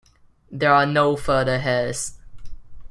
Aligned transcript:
There 0.49 0.73
are 0.73 0.87
no 0.87 1.15
further 1.15 1.61
heirs. 1.63 2.15